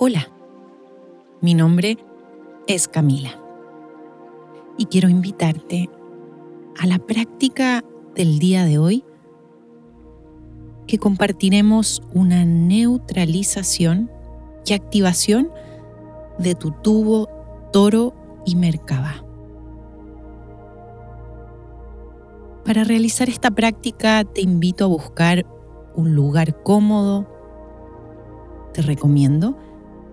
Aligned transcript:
Hola, 0.00 0.28
mi 1.40 1.54
nombre 1.54 1.98
es 2.68 2.86
Camila 2.86 3.30
y 4.76 4.84
quiero 4.84 5.08
invitarte 5.08 5.90
a 6.80 6.86
la 6.86 7.00
práctica 7.00 7.82
del 8.14 8.38
día 8.38 8.64
de 8.64 8.78
hoy 8.78 9.04
que 10.86 10.98
compartiremos 10.98 12.00
una 12.14 12.44
neutralización 12.44 14.08
y 14.64 14.74
activación 14.74 15.50
de 16.38 16.54
tu 16.54 16.70
tubo 16.70 17.28
toro 17.72 18.14
y 18.46 18.54
merkaba. 18.54 19.24
Para 22.64 22.84
realizar 22.84 23.28
esta 23.28 23.50
práctica 23.50 24.22
te 24.22 24.42
invito 24.42 24.84
a 24.84 24.88
buscar 24.88 25.44
un 25.96 26.14
lugar 26.14 26.62
cómodo. 26.62 27.26
Te 28.72 28.82
recomiendo 28.82 29.56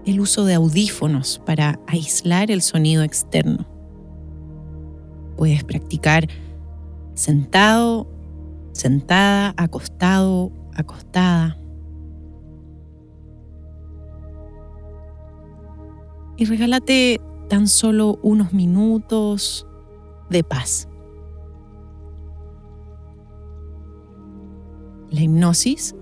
el 0.05 0.19
uso 0.19 0.45
de 0.45 0.53
audífonos 0.53 1.41
para 1.45 1.79
aislar 1.87 2.51
el 2.51 2.61
sonido 2.61 3.03
externo. 3.03 3.65
Puedes 5.35 5.63
practicar 5.63 6.27
sentado, 7.15 8.07
sentada, 8.71 9.53
acostado, 9.57 10.51
acostada. 10.73 11.57
Y 16.37 16.45
regálate 16.45 17.19
tan 17.49 17.67
solo 17.67 18.19
unos 18.21 18.53
minutos 18.53 19.65
de 20.29 20.43
paz. 20.43 20.87
La 25.09 25.21
hipnosis 25.21 25.95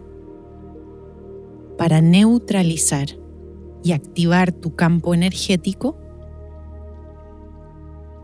para 1.77 2.01
neutralizar 2.01 3.22
y 3.83 3.91
activar 3.91 4.51
tu 4.51 4.75
campo 4.75 5.13
energético 5.13 5.97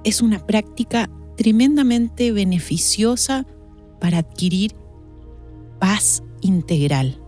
es 0.03 0.21
una 0.21 0.45
práctica 0.45 1.09
tremendamente 1.35 2.31
beneficiosa 2.31 3.45
para 3.99 4.19
adquirir 4.19 4.75
paz 5.79 6.23
integral. 6.41 7.21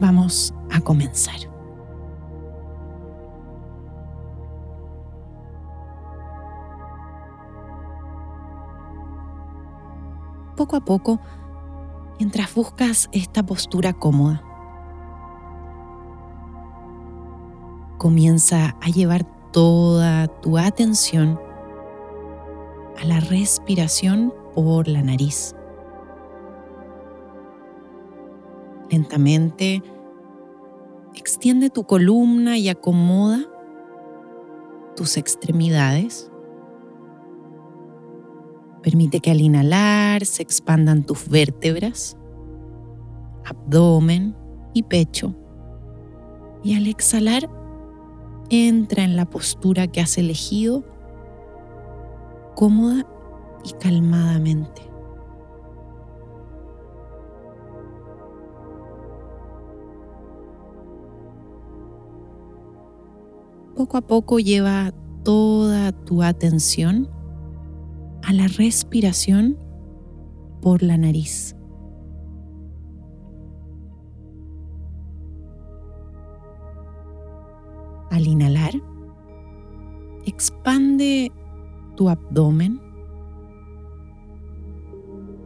Vamos 0.00 0.54
a 0.70 0.80
comenzar. 0.80 1.49
Poco 10.70 10.76
a 10.76 10.84
poco 10.84 11.20
mientras 12.18 12.54
buscas 12.54 13.08
esta 13.12 13.42
postura 13.42 13.92
cómoda. 13.92 14.42
Comienza 17.98 18.76
a 18.80 18.88
llevar 18.88 19.24
toda 19.52 20.28
tu 20.28 20.58
atención 20.58 21.40
a 23.00 23.04
la 23.04 23.18
respiración 23.18 24.32
por 24.54 24.86
la 24.86 25.02
nariz. 25.02 25.56
Lentamente 28.90 29.82
extiende 31.16 31.70
tu 31.70 31.84
columna 31.84 32.58
y 32.58 32.68
acomoda 32.68 33.40
tus 34.94 35.16
extremidades 35.16 36.29
Permite 38.82 39.20
que 39.20 39.30
al 39.30 39.40
inhalar 39.40 40.24
se 40.24 40.42
expandan 40.42 41.04
tus 41.04 41.28
vértebras, 41.28 42.16
abdomen 43.44 44.34
y 44.72 44.84
pecho. 44.84 45.34
Y 46.62 46.76
al 46.76 46.86
exhalar, 46.86 47.48
entra 48.48 49.04
en 49.04 49.16
la 49.16 49.28
postura 49.28 49.86
que 49.86 50.00
has 50.00 50.16
elegido, 50.16 50.84
cómoda 52.54 53.06
y 53.64 53.72
calmadamente. 53.74 54.82
Poco 63.76 63.96
a 63.96 64.02
poco 64.02 64.38
lleva 64.38 64.92
toda 65.22 65.92
tu 65.92 66.22
atención 66.22 67.08
a 68.22 68.32
la 68.32 68.46
respiración 68.48 69.56
por 70.60 70.82
la 70.82 70.96
nariz. 70.96 71.56
Al 78.10 78.26
inhalar, 78.26 78.72
expande 80.26 81.32
tu 81.96 82.08
abdomen, 82.08 82.80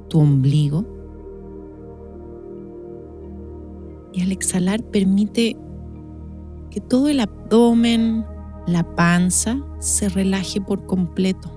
tu 0.08 0.18
ombligo 0.20 0.84
y 4.14 4.22
al 4.22 4.30
exhalar 4.32 4.82
permite 4.84 5.56
que 6.70 6.80
todo 6.80 7.08
el 7.08 7.20
abdomen, 7.20 8.24
la 8.66 8.82
panza 8.94 9.60
se 9.78 10.08
relaje 10.08 10.60
por 10.60 10.86
completo. 10.86 11.53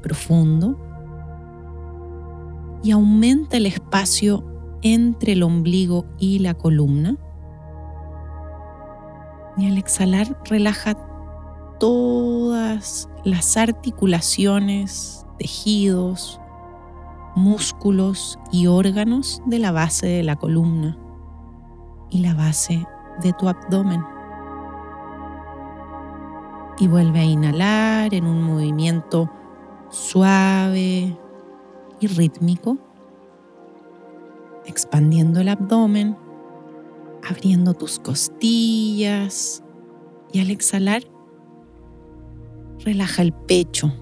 Profundo 0.00 0.78
y 2.84 2.90
aumenta 2.90 3.56
el 3.56 3.66
espacio 3.66 4.44
entre 4.82 5.32
el 5.32 5.42
ombligo 5.42 6.04
y 6.18 6.40
la 6.40 6.54
columna. 6.54 7.16
Y 9.56 9.68
al 9.68 9.78
exhalar 9.78 10.38
relaja 10.44 10.94
todas 11.80 13.08
las 13.24 13.56
articulaciones, 13.56 15.26
tejidos, 15.38 16.40
músculos 17.34 18.38
y 18.52 18.66
órganos 18.66 19.42
de 19.46 19.58
la 19.58 19.72
base 19.72 20.06
de 20.06 20.22
la 20.22 20.36
columna 20.36 20.98
y 22.10 22.20
la 22.20 22.34
base 22.34 22.86
de 23.22 23.32
tu 23.32 23.48
abdomen. 23.48 24.04
Y 26.78 26.86
vuelve 26.86 27.20
a 27.20 27.24
inhalar 27.24 28.12
en 28.12 28.26
un 28.26 28.42
movimiento 28.42 29.30
suave 29.94 31.16
y 32.00 32.06
rítmico, 32.08 32.78
expandiendo 34.66 35.40
el 35.40 35.48
abdomen, 35.48 36.16
abriendo 37.28 37.74
tus 37.74 38.00
costillas 38.00 39.62
y 40.32 40.40
al 40.40 40.50
exhalar, 40.50 41.02
relaja 42.84 43.22
el 43.22 43.32
pecho, 43.32 43.92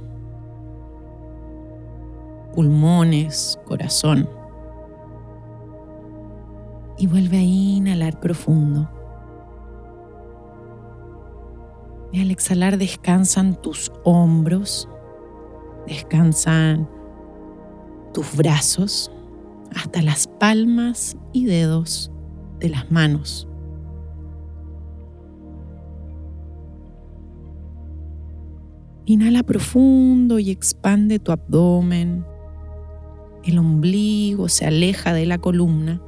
pulmones, 2.54 3.60
corazón. 3.66 4.28
Y 6.98 7.06
vuelve 7.06 7.38
a 7.38 7.42
inhalar 7.42 8.18
profundo. 8.20 8.88
Y 12.12 12.20
al 12.20 12.30
exhalar 12.30 12.78
descansan 12.78 13.60
tus 13.60 13.90
hombros, 14.04 14.88
Descansan 15.86 16.88
tus 18.14 18.36
brazos 18.36 19.10
hasta 19.74 20.02
las 20.02 20.26
palmas 20.26 21.16
y 21.32 21.46
dedos 21.46 22.10
de 22.60 22.68
las 22.68 22.90
manos. 22.90 23.48
Inhala 29.04 29.42
profundo 29.42 30.38
y 30.38 30.50
expande 30.50 31.18
tu 31.18 31.32
abdomen. 31.32 32.24
El 33.42 33.58
ombligo 33.58 34.48
se 34.48 34.66
aleja 34.66 35.12
de 35.12 35.26
la 35.26 35.38
columna. 35.38 36.00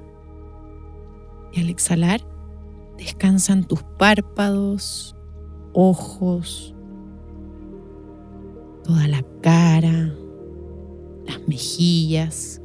Y 1.53 1.61
al 1.61 1.70
exhalar, 1.70 2.20
descansan 2.97 3.65
tus 3.65 3.82
párpados, 3.99 5.17
ojos, 5.73 6.74
toda 8.84 9.08
la 9.08 9.25
cara, 9.40 10.14
las 11.26 11.48
mejillas. 11.48 12.60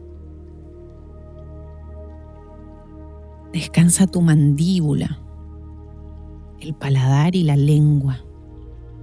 Descansa 3.54 4.06
tu 4.06 4.22
mandíbula, 4.22 5.20
el 6.60 6.76
paladar 6.76 7.36
y 7.36 7.44
la 7.44 7.56
lengua 7.56 8.20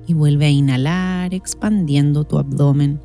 y 0.06 0.14
vuelve 0.14 0.46
a 0.46 0.50
inhalar 0.50 1.34
expandiendo 1.34 2.24
tu 2.24 2.38
abdomen. 2.38 3.00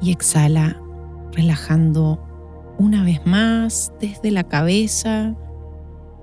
Y 0.00 0.10
exhala 0.10 0.80
relajando 1.32 2.24
Una 2.78 3.02
vez 3.02 3.26
más, 3.26 3.92
desde 4.00 4.30
la 4.30 4.44
cabeza, 4.44 5.34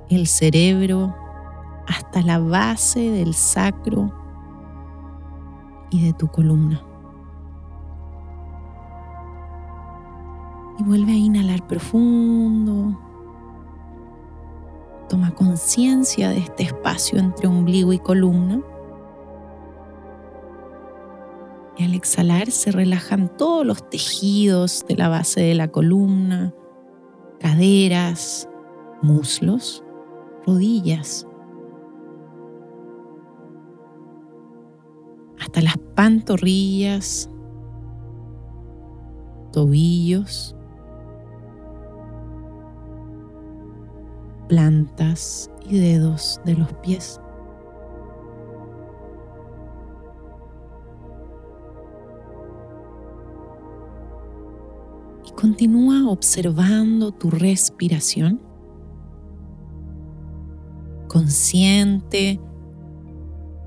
el 0.09 0.25
cerebro, 0.25 1.13
hasta 1.87 2.21
la 2.21 2.39
base 2.39 3.11
del 3.11 3.33
sacro 3.33 4.11
y 5.89 6.05
de 6.05 6.13
tu 6.13 6.27
columna. 6.27 6.81
Y 10.77 10.83
vuelve 10.83 11.13
a 11.13 11.15
inhalar 11.15 11.65
profundo. 11.67 12.99
Toma 15.07 15.31
conciencia 15.31 16.29
de 16.29 16.39
este 16.39 16.63
espacio 16.63 17.19
entre 17.19 17.47
ombligo 17.47 17.93
y 17.93 17.99
columna. 17.99 18.61
Y 21.77 21.83
al 21.83 21.93
exhalar 21.93 22.51
se 22.51 22.71
relajan 22.71 23.35
todos 23.38 23.65
los 23.65 23.89
tejidos 23.89 24.85
de 24.88 24.95
la 24.95 25.09
base 25.09 25.41
de 25.41 25.55
la 25.55 25.67
columna, 25.67 26.53
caderas, 27.39 28.49
muslos, 29.01 29.83
rodillas, 30.45 31.27
hasta 35.55 35.61
las 35.61 35.77
pantorrillas, 35.95 37.29
tobillos, 39.53 40.53
plantas 44.49 45.49
y 45.69 45.79
dedos 45.79 46.41
de 46.43 46.55
los 46.55 46.73
pies. 46.83 47.21
Y 55.25 55.31
continúa 55.31 56.11
observando 56.11 57.13
tu 57.13 57.29
respiración, 57.29 58.41
consciente 61.07 62.41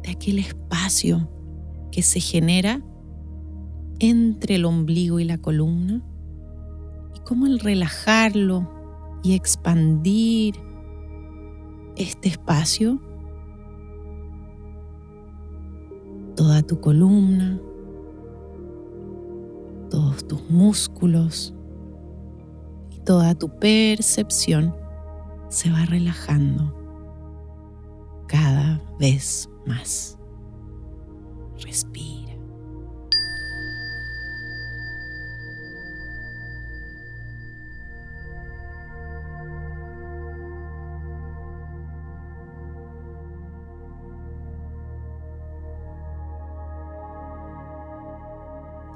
de 0.02 0.11
aquel 0.11 0.40
espacio 0.40 1.26
que 1.90 2.02
se 2.02 2.20
genera 2.20 2.82
entre 4.00 4.56
el 4.56 4.64
ombligo 4.64 5.19
y 5.20 5.25
la 5.25 5.38
columna 5.38 6.02
y 7.14 7.20
cómo 7.20 7.46
el 7.46 7.58
relajarlo 7.58 8.69
y 9.23 9.35
expandir 9.35 10.55
este 11.96 12.29
espacio, 12.29 13.00
toda 16.37 16.62
tu 16.62 16.81
columna, 16.81 17.61
todos 19.90 20.26
tus 20.29 20.49
músculos 20.49 21.55
y 22.90 23.00
toda 23.00 23.35
tu 23.35 23.49
percepción 23.58 24.75
se 25.49 25.70
va 25.70 25.85
relajando 25.87 26.75
cada 28.29 28.81
vez 29.00 29.49
más. 29.67 30.18
Respira. 31.69 32.32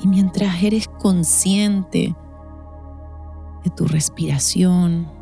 Y 0.01 0.09
mientras 0.09 0.63
eres 0.63 0.89
consciente 0.89 2.17
de 3.65 3.71
tu 3.77 3.85
respiración 3.85 5.13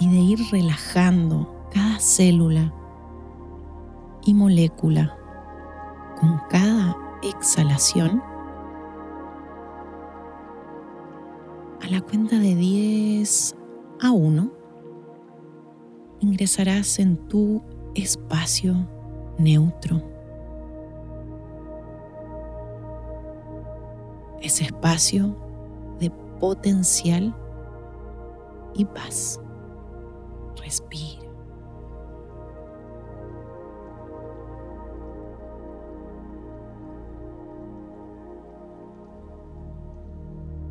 y 0.00 0.08
de 0.08 0.16
ir 0.16 0.38
relajando 0.50 1.66
cada 1.70 2.00
célula 2.00 2.72
y 4.24 4.32
molécula 4.32 5.17
con 6.18 6.40
cada 6.48 6.96
exhalación, 7.22 8.22
a 11.80 11.88
la 11.90 12.00
cuenta 12.00 12.38
de 12.38 12.54
10 12.54 13.54
a 14.00 14.10
1, 14.10 14.50
ingresarás 16.20 16.98
en 16.98 17.16
tu 17.28 17.62
espacio 17.94 18.74
neutro. 19.38 20.02
Ese 24.40 24.64
espacio 24.64 25.36
de 26.00 26.10
potencial 26.40 27.34
y 28.74 28.84
paz. 28.84 29.40
Respira. 30.62 31.17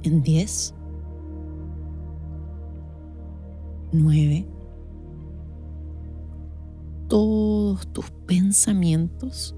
En 0.07 0.23
10, 0.23 0.73
9, 3.91 4.47
todos 7.07 7.87
tus 7.93 8.09
pensamientos 8.25 9.55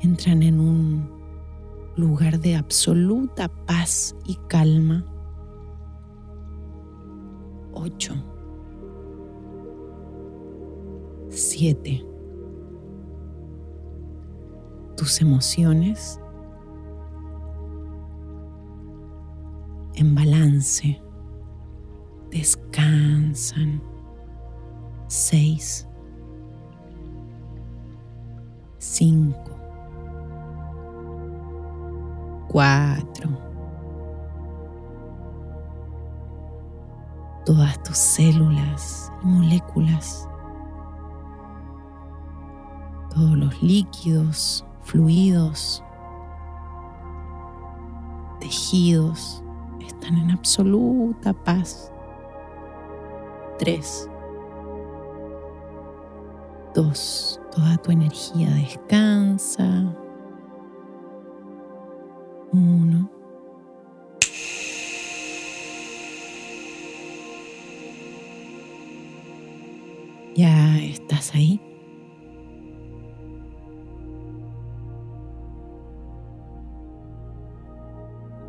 entran 0.00 0.42
en 0.42 0.60
un 0.60 1.10
lugar 1.96 2.38
de 2.40 2.56
absoluta 2.56 3.48
paz 3.66 4.14
y 4.24 4.36
calma. 4.48 5.04
8, 7.72 8.14
7, 11.28 12.06
tus 14.96 15.20
emociones 15.20 16.20
en 19.96 20.14
balance. 20.14 21.00
Descansan. 22.30 23.80
Seis. 25.06 25.86
Cinco. 28.78 29.56
Cuatro. 32.48 33.30
Todas 37.44 37.82
tus 37.82 37.96
células 37.96 39.12
y 39.22 39.26
moléculas. 39.26 40.28
Todos 43.10 43.36
los 43.36 43.62
líquidos, 43.62 44.64
fluidos, 44.82 45.84
tejidos 48.40 49.43
en 50.08 50.30
absoluta 50.30 51.32
paz. 51.32 51.92
Tres. 53.58 54.08
Dos. 56.74 57.40
Toda 57.54 57.76
tu 57.78 57.92
energía 57.92 58.50
descansa. 58.50 59.94
Uno. 62.52 63.10
Ya 70.34 70.78
estás 70.78 71.32
ahí. 71.34 71.60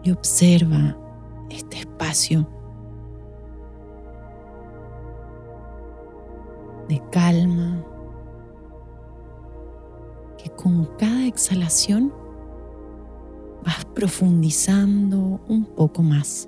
Y 0.03 0.11
observa 0.11 0.95
de 6.87 7.01
calma 7.11 7.83
que 10.37 10.49
con 10.51 10.85
cada 10.97 11.25
exhalación 11.25 12.13
vas 13.65 13.83
profundizando 13.93 15.41
un 15.49 15.65
poco 15.65 16.01
más. 16.03 16.47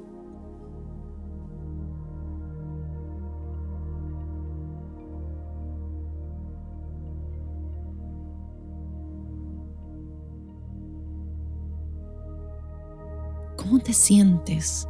¿Cómo 13.57 13.79
te 13.79 13.91
sientes? 13.91 14.87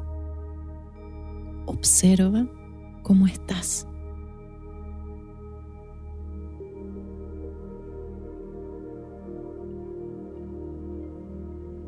Observa 1.78 2.48
cómo 3.04 3.28
estás. 3.28 3.88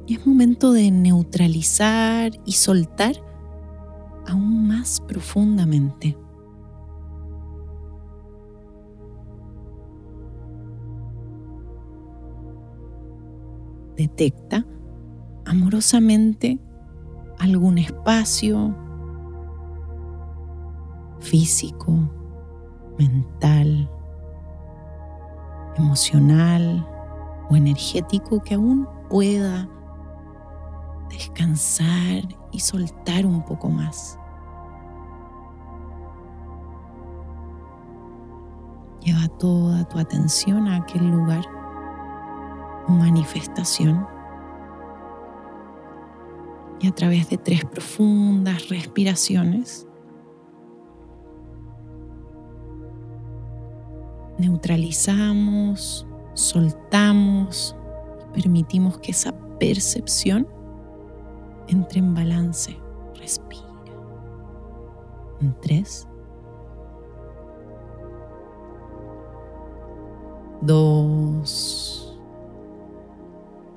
Y 0.06 0.14
es 0.14 0.28
momento 0.28 0.74
de 0.74 0.92
neutralizar 0.92 2.32
y 2.46 2.52
soltar 2.52 3.16
aún 4.28 4.68
más 4.68 5.02
profundamente. 5.02 6.16
Detecta 13.98 14.66
amorosamente 15.46 16.60
algún 17.40 17.80
espacio 17.80 18.76
físico, 21.30 21.92
mental, 22.98 23.88
emocional 25.78 26.88
o 27.52 27.56
energético 27.56 28.42
que 28.42 28.56
aún 28.56 28.88
pueda 29.10 29.70
descansar 31.10 32.24
y 32.52 32.60
soltar 32.60 33.28
un 33.28 33.46
poco 33.46 33.70
más. 33.70 34.18
Lleva 39.02 39.28
toda 39.38 39.88
tu 39.88 40.00
atención 40.00 40.68
a 40.68 40.78
aquel 40.78 41.12
lugar 41.12 41.46
o 42.88 42.92
manifestación 42.92 44.08
y 46.80 46.88
a 46.88 46.92
través 46.92 47.30
de 47.30 47.38
tres 47.38 47.64
profundas 47.66 48.70
respiraciones 48.70 49.89
neutralizamos, 54.40 56.08
soltamos 56.34 57.76
permitimos 58.34 58.98
que 59.00 59.12
esa 59.12 59.34
percepción 59.60 60.48
entre 61.68 62.00
en 62.00 62.14
balance. 62.14 62.76
Respira. 63.16 63.68
En 65.42 65.54
tres. 65.62 66.08
Dos. 70.62 72.18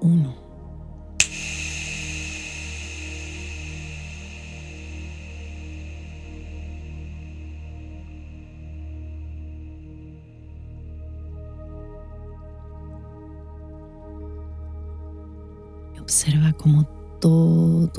Uno. 0.00 0.41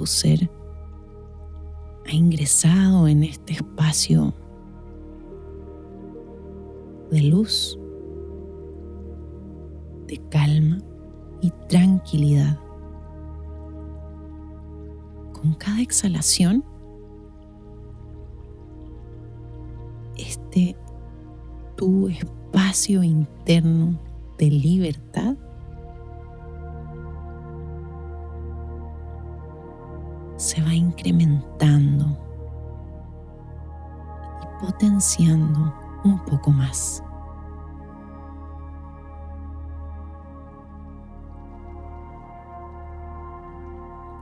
Ser 0.06 0.50
ha 2.06 2.12
ingresado 2.12 3.08
en 3.08 3.24
este 3.24 3.54
espacio 3.54 4.34
de 7.12 7.22
luz, 7.22 7.80
de 10.08 10.18
calma 10.30 10.80
y 11.42 11.52
tranquilidad. 11.70 12.60
Con 15.34 15.54
cada 15.54 15.82
exhalación, 15.82 16.64
este 20.18 20.76
tu 21.76 22.08
espacio 22.08 23.04
interno 23.04 24.00
de 24.38 24.50
libertad 24.50 25.36
un 36.04 36.20
poco 36.26 36.52
más. 36.52 37.04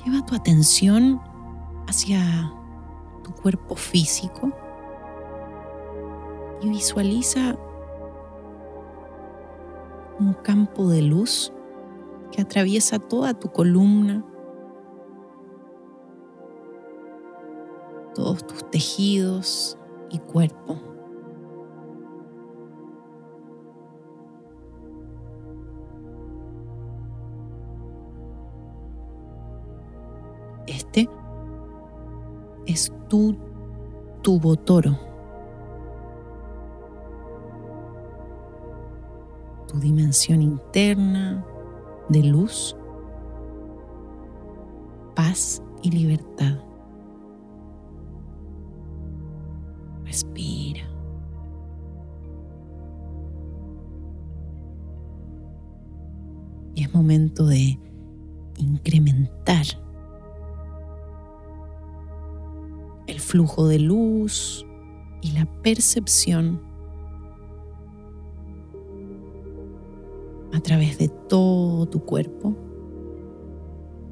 Lleva 0.06 0.26
tu 0.26 0.36
atención 0.36 1.22
hacia 1.88 2.54
tu 3.24 3.32
cuerpo 3.34 3.76
físico 3.76 4.52
y 6.62 6.70
visualiza 6.70 7.56
un 10.20 10.34
campo 10.34 10.88
de 10.88 11.02
luz 11.02 11.52
que 12.32 12.42
atraviesa 12.42 13.00
toda 13.00 13.34
tu 13.34 13.52
columna 13.52 14.24
todos 18.14 18.46
tus 18.46 18.70
tejidos 18.70 19.78
y 20.12 20.20
cuerpo. 20.20 20.78
Este 30.68 31.10
es 32.66 32.94
tu 33.10 33.36
tubo 34.22 34.56
toro, 34.56 34.98
tu 39.68 39.80
dimensión 39.80 40.42
interna 40.42 41.46
de 42.10 42.24
luz, 42.24 42.76
paz 45.16 45.64
y 45.82 45.92
libertad. 45.92 46.71
Momento 57.02 57.48
de 57.48 57.80
incrementar 58.60 59.66
el 63.08 63.20
flujo 63.20 63.68
de 63.68 63.80
luz 63.80 64.68
y 65.24 65.32
la 65.32 65.46
percepción 65.64 66.62
a 70.54 70.60
través 70.60 71.00
de 71.00 71.08
todo 71.08 71.88
tu 71.88 72.06
cuerpo 72.06 72.56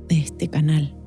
de 0.07 0.17
este 0.17 0.47
canal. 0.47 0.98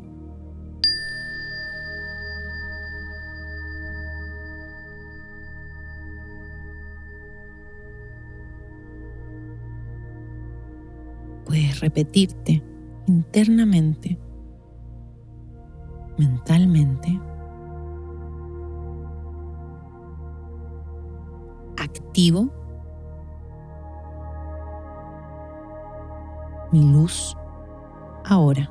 Repetirte 11.83 12.63
internamente, 13.09 14.17
mentalmente, 16.17 17.21
activo, 21.77 22.49
mi 26.71 26.93
luz 26.93 27.37
ahora. 28.25 28.71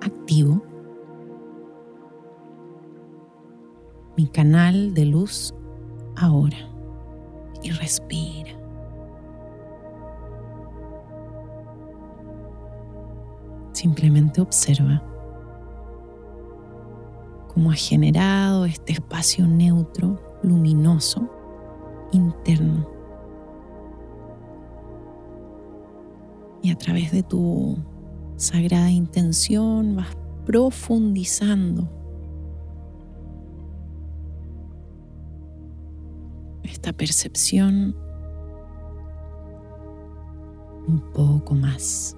Activo 0.00 0.65
canal 4.30 4.94
de 4.94 5.06
luz 5.06 5.54
ahora 6.16 6.56
y 7.62 7.70
respira. 7.70 8.52
Simplemente 13.72 14.40
observa 14.40 15.02
cómo 17.52 17.70
ha 17.70 17.74
generado 17.74 18.64
este 18.64 18.92
espacio 18.92 19.46
neutro, 19.46 20.20
luminoso, 20.42 21.28
interno. 22.12 22.88
Y 26.62 26.70
a 26.70 26.76
través 26.76 27.12
de 27.12 27.22
tu 27.22 27.76
sagrada 28.36 28.90
intención 28.90 29.96
vas 29.96 30.08
profundizando 30.44 31.95
esta 36.86 36.96
percepción 36.96 37.96
un 40.86 41.00
poco 41.12 41.56
más. 41.56 42.16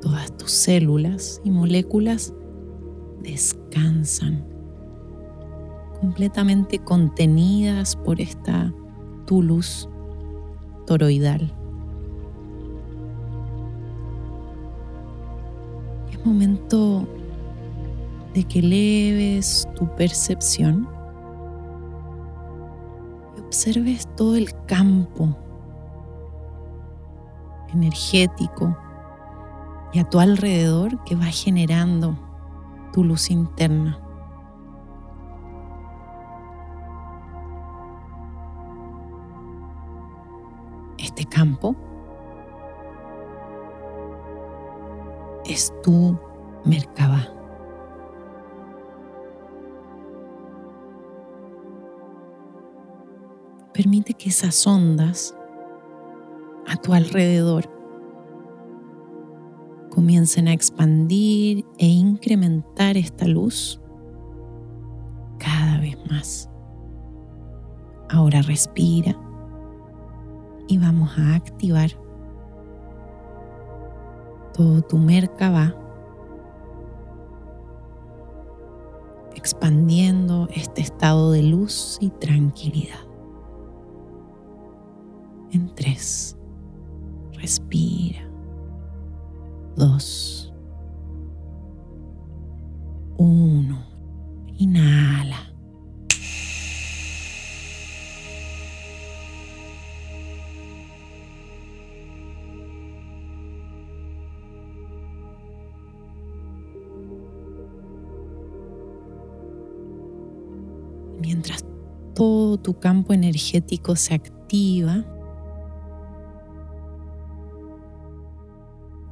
Todas 0.00 0.36
tus 0.36 0.50
células 0.50 1.40
y 1.44 1.52
moléculas 1.52 2.34
descansan 3.22 4.44
completamente 6.00 6.80
contenidas 6.80 7.94
por 7.94 8.20
esta 8.20 8.74
tu 9.24 9.40
luz 9.40 9.88
toroidal. 10.84 11.61
Momento 16.24 17.06
de 18.34 18.44
que 18.44 18.60
eleves 18.60 19.68
tu 19.74 19.86
percepción 19.96 20.88
y 23.36 23.40
observes 23.40 24.06
todo 24.16 24.36
el 24.36 24.54
campo 24.66 25.36
energético 27.72 28.76
y 29.92 29.98
a 29.98 30.08
tu 30.08 30.20
alrededor 30.20 31.02
que 31.04 31.14
va 31.14 31.26
generando 31.26 32.16
tu 32.92 33.04
luz 33.04 33.30
interna. 33.30 33.98
Este 40.98 41.24
campo 41.24 41.76
es 45.46 45.72
tu 45.82 46.18
Merkaba. 46.64 47.28
Permite 53.72 54.14
que 54.14 54.28
esas 54.28 54.66
ondas 54.66 55.34
a 56.68 56.76
tu 56.76 56.92
alrededor 56.92 57.68
comiencen 59.90 60.48
a 60.48 60.52
expandir 60.52 61.64
e 61.78 61.86
incrementar 61.86 62.96
esta 62.96 63.26
luz 63.26 63.80
cada 65.38 65.80
vez 65.80 65.98
más. 66.10 66.50
Ahora 68.08 68.42
respira 68.42 69.18
y 70.68 70.78
vamos 70.78 71.18
a 71.18 71.34
activar 71.34 72.01
todo 74.52 74.82
tu 74.82 74.98
Merkaba 74.98 75.74
expandiendo 79.34 80.48
este 80.54 80.82
estado 80.82 81.32
de 81.32 81.42
luz 81.42 81.98
y 82.00 82.10
tranquilidad. 82.10 83.00
En 85.50 85.74
tres, 85.74 86.38
respira. 87.32 88.20
Dos, 89.76 90.54
uno, 93.16 93.82
inhala. 94.58 95.21
Tu 112.58 112.78
campo 112.78 113.12
energético 113.12 113.96
se 113.96 114.14
activa, 114.14 115.04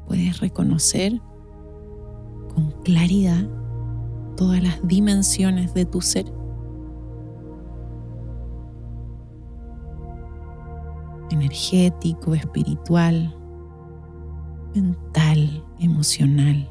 puedes 0.07 0.41
reconocer 0.41 1.21
con 2.55 2.71
claridad 2.83 3.49
todas 4.37 4.63
las 4.63 4.87
dimensiones 4.87 5.75
de 5.75 5.85
tu 5.85 6.01
ser. 6.01 6.41
energético, 11.31 12.35
espiritual, 12.35 13.35
mental, 14.75 15.65
emocional 15.79 16.69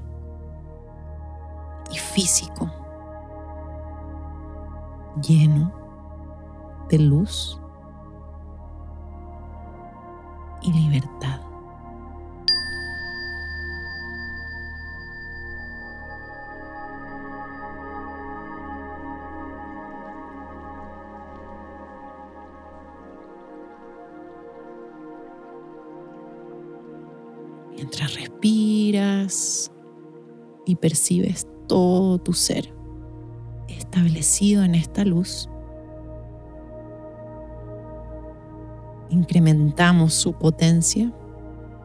y 1.91 1.97
físico 1.97 2.69
lleno 5.21 5.78
de 6.89 6.99
luz 6.99 7.60
y 10.62 10.73
libertad. 10.73 11.41
Mientras 27.75 28.15
respiras 28.15 29.71
y 30.65 30.75
percibes 30.75 31.47
todo 31.67 32.17
tu 32.17 32.34
ser 32.34 32.73
establecido 33.67 34.63
en 34.63 34.75
esta 34.75 35.06
luz, 35.06 35.49
incrementamos 39.19 40.13
su 40.13 40.34
potencia 40.34 41.12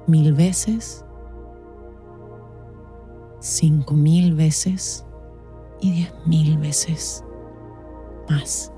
mil 0.07 0.33
veces, 0.33 1.05
cinco 3.41 3.95
mil 3.95 4.35
veces 4.35 5.05
y 5.81 5.93
diez 5.93 6.13
mil 6.27 6.59
veces 6.59 7.25
más. 8.29 8.74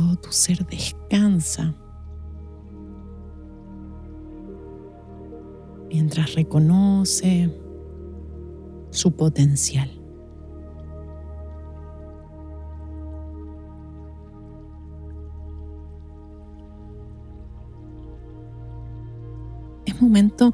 Todo 0.00 0.16
tu 0.16 0.32
ser 0.32 0.64
descansa 0.66 1.74
mientras 5.90 6.34
reconoce 6.34 7.50
su 8.90 9.12
potencial. 9.12 9.90
Es 19.84 20.00
momento 20.00 20.52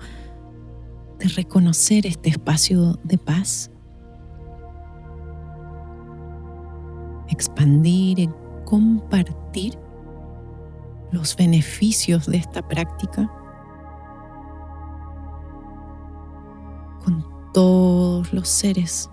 de 1.18 1.28
reconocer 1.28 2.06
este 2.06 2.30
espacio 2.30 2.98
de 3.04 3.18
paz, 3.18 3.70
expandir, 7.28 8.28
compartir 8.66 9.78
los 11.12 11.36
beneficios 11.36 12.26
de 12.26 12.36
esta 12.36 12.66
práctica 12.66 13.30
con 17.04 17.24
todos 17.54 18.32
los 18.32 18.48
seres. 18.48 19.08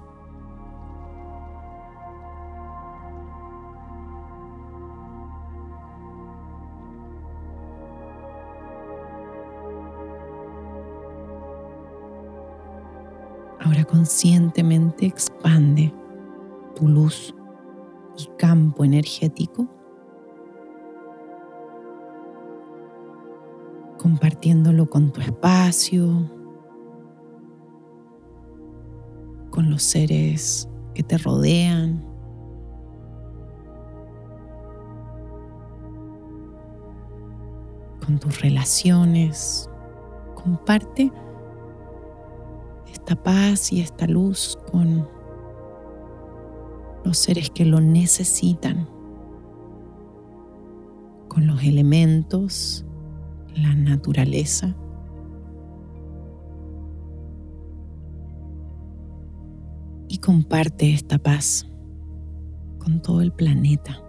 Ahora 13.61 13.85
conscientemente 13.85 15.05
expande 15.05 15.93
tu 16.75 16.87
luz 16.87 17.33
y 18.17 18.27
campo 18.37 18.83
energético, 18.83 19.67
compartiéndolo 23.97 24.89
con 24.89 25.11
tu 25.11 25.21
espacio, 25.21 26.29
con 29.49 29.69
los 29.69 29.83
seres 29.83 30.69
que 30.93 31.03
te 31.03 31.17
rodean. 31.17 32.13
con 38.05 38.19
tus 38.19 38.41
relaciones. 38.41 39.69
Comparte 40.35 41.11
esta 42.91 43.15
paz 43.15 43.71
y 43.71 43.81
esta 43.81 44.07
luz 44.07 44.57
con 44.71 45.07
los 47.03 47.17
seres 47.17 47.49
que 47.49 47.65
lo 47.65 47.81
necesitan, 47.81 48.87
con 51.27 51.47
los 51.47 51.63
elementos, 51.63 52.85
la 53.55 53.73
naturaleza. 53.73 54.75
Y 60.07 60.19
comparte 60.19 60.93
esta 60.93 61.17
paz 61.17 61.67
con 62.77 63.01
todo 63.01 63.21
el 63.21 63.31
planeta. 63.31 63.99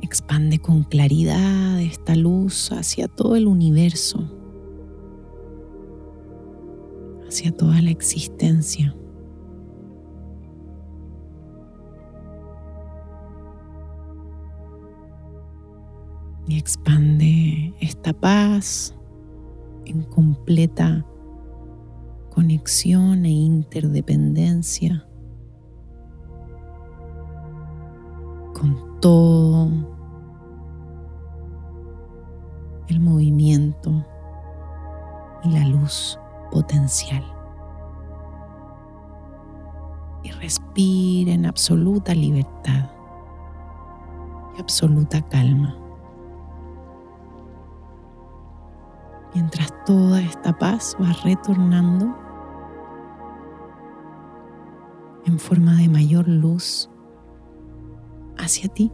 Expande 0.00 0.58
con 0.58 0.82
claridad 0.82 1.80
esta 1.80 2.16
luz 2.16 2.72
hacia 2.72 3.06
todo 3.06 3.36
el 3.36 3.46
universo, 3.46 4.41
hacia 7.32 7.50
toda 7.50 7.80
la 7.80 7.90
existencia. 7.90 8.94
Y 16.46 16.58
expande 16.58 17.72
esta 17.80 18.12
paz 18.12 18.94
en 19.86 20.02
completa 20.02 21.06
conexión 22.34 23.24
e 23.24 23.30
interdependencia 23.30 25.06
con 28.52 29.00
todo 29.00 29.91
Y 40.22 40.30
respira 40.32 41.32
en 41.32 41.46
absoluta 41.46 42.14
libertad 42.14 42.90
y 44.56 44.60
absoluta 44.60 45.22
calma. 45.22 45.76
Mientras 49.34 49.72
toda 49.86 50.20
esta 50.20 50.52
paz 50.58 50.94
va 51.00 51.12
retornando 51.24 52.14
en 55.24 55.38
forma 55.38 55.74
de 55.76 55.88
mayor 55.88 56.28
luz 56.28 56.90
hacia 58.36 58.68
ti. 58.68 58.92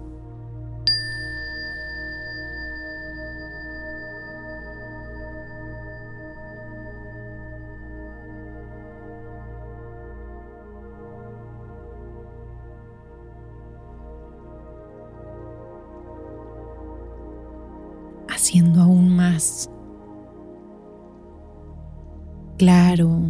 Claro, 22.57 23.21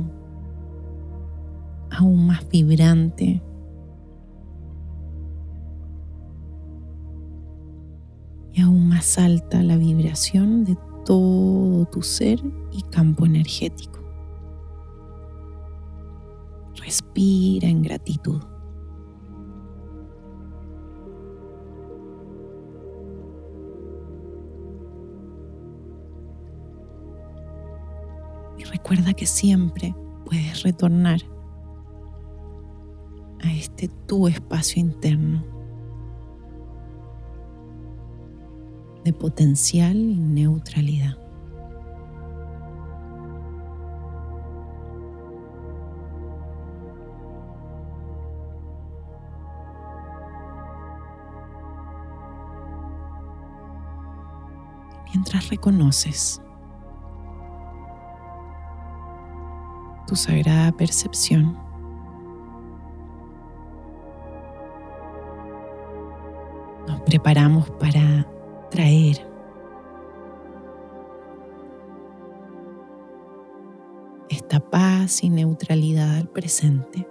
aún 1.90 2.26
más 2.26 2.48
vibrante 2.48 3.42
aún 8.62 8.88
más 8.88 9.18
alta 9.18 9.62
la 9.62 9.76
vibración 9.76 10.64
de 10.64 10.76
todo 11.04 11.86
tu 11.86 12.02
ser 12.02 12.40
y 12.72 12.82
campo 12.82 13.26
energético. 13.26 14.00
Respira 16.76 17.68
en 17.68 17.82
gratitud. 17.82 18.40
Recuerda 28.88 29.12
que 29.12 29.26
siempre 29.26 29.94
puedes 30.24 30.62
retornar 30.62 31.20
a 33.42 33.52
este 33.52 33.88
tu 34.06 34.26
espacio 34.26 34.80
interno 34.80 35.44
de 39.04 39.12
potencial 39.12 39.94
y 39.94 40.16
neutralidad. 40.16 41.18
Mientras 55.12 55.50
reconoces 55.50 56.40
tu 60.08 60.16
sagrada 60.16 60.72
percepción, 60.72 61.54
nos 66.86 67.00
preparamos 67.02 67.68
para 67.72 68.26
traer 68.70 69.18
esta 74.30 74.60
paz 74.60 75.22
y 75.22 75.28
neutralidad 75.28 76.16
al 76.16 76.28
presente, 76.28 77.06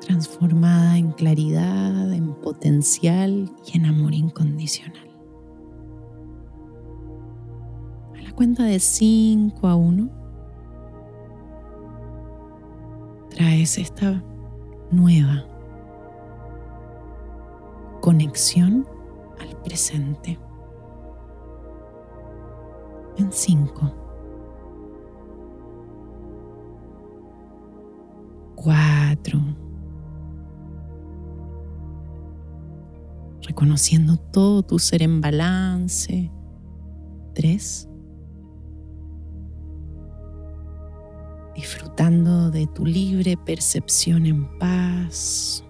transformada 0.00 0.98
en 0.98 1.12
claridad, 1.12 2.12
en 2.12 2.34
potencial 2.34 3.52
y 3.72 3.76
en 3.76 3.86
amor 3.86 4.14
incondicional. 4.14 5.08
A 8.18 8.22
la 8.22 8.32
cuenta 8.32 8.64
de 8.64 8.80
5 8.80 9.68
a 9.68 9.76
1, 9.76 10.21
traes 13.42 13.76
esta 13.76 14.22
nueva 14.92 15.44
conexión 18.00 18.86
al 19.40 19.60
presente. 19.62 20.38
En 23.16 23.32
cinco. 23.32 23.92
Cuatro. 28.54 29.40
Reconociendo 33.42 34.18
todo 34.18 34.62
tu 34.62 34.78
ser 34.78 35.02
en 35.02 35.20
balance. 35.20 36.30
Tres. 37.34 37.88
Disfrutando 41.92 42.50
de 42.50 42.66
tu 42.68 42.86
libre 42.86 43.36
percepción 43.36 44.24
en 44.24 44.58
paz. 44.58 45.62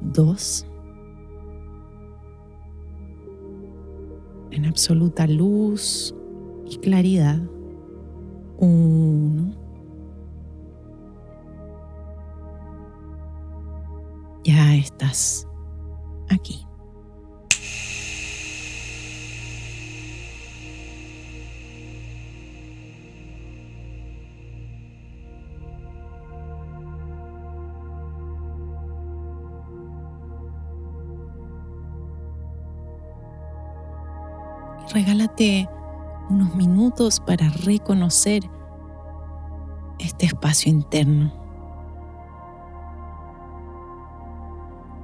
Dos. 0.00 0.64
en 4.52 4.66
absoluta 4.66 5.26
luz 5.26 6.14
y 6.64 6.76
claridad. 6.76 7.40
Uno. 8.58 9.52
Ya 14.44 14.76
estás 14.76 15.48
regálate 34.94 35.68
unos 36.30 36.54
minutos 36.54 37.18
para 37.18 37.48
reconocer 37.48 38.48
este 39.98 40.26
espacio 40.26 40.70
interno 40.70 41.32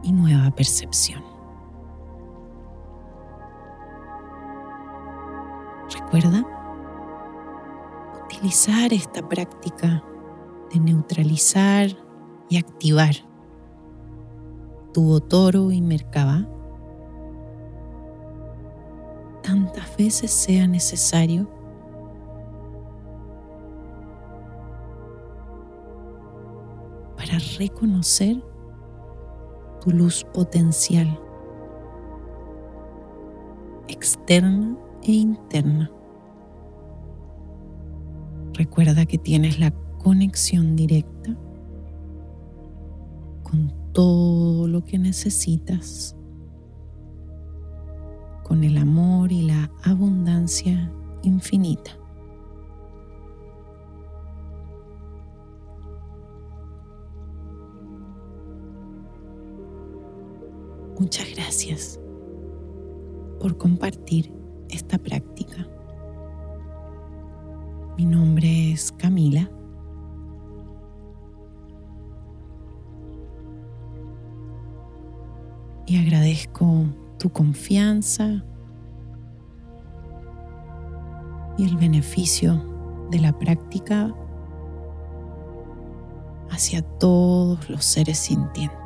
y 0.04 0.12
nueva 0.12 0.50
percepción. 0.52 1.22
Recuerda 5.92 6.46
utilizar 8.24 8.92
esta 8.92 9.28
práctica 9.28 10.04
de 10.72 10.78
neutralizar 10.78 11.90
y 12.48 12.58
activar 12.58 13.14
tu 14.94 15.20
Toro 15.20 15.72
y 15.72 15.80
Merkaba 15.80 16.46
tantas 19.42 19.96
veces 19.96 20.30
sea 20.30 20.66
necesario 20.66 21.48
para 27.16 27.38
reconocer 27.58 28.42
tu 29.80 29.90
luz 29.90 30.24
potencial, 30.32 31.18
externa 33.88 34.76
e 35.02 35.12
interna. 35.12 35.90
Recuerda 38.54 39.06
que 39.06 39.18
tienes 39.18 39.58
la 39.58 39.70
conexión 40.02 40.76
directa 40.76 41.36
con 43.42 43.72
todo 43.92 44.68
lo 44.68 44.84
que 44.84 44.98
necesitas, 44.98 46.16
con 48.44 48.64
el 48.64 48.78
amor 48.78 49.09
y 49.28 49.42
la 49.42 49.70
abundancia 49.82 50.90
infinita. 51.22 51.90
Muchas 60.98 61.34
gracias 61.34 62.00
por 63.40 63.56
compartir 63.58 64.32
esta 64.70 64.96
práctica. 64.96 65.66
Mi 67.98 68.06
nombre 68.06 68.72
es 68.72 68.90
Camila. 68.92 69.50
Y 75.86 75.96
agradezco 75.98 76.84
tu 77.18 77.30
confianza 77.30 78.44
y 81.60 81.64
el 81.64 81.76
beneficio 81.76 82.64
de 83.10 83.20
la 83.20 83.38
práctica 83.38 84.14
hacia 86.50 86.80
todos 86.80 87.68
los 87.68 87.84
seres 87.84 88.18
sintientes. 88.18 88.79